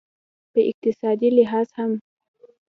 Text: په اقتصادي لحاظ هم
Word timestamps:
په 0.51 0.59
اقتصادي 0.69 1.29
لحاظ 1.37 1.67
هم 1.77 1.91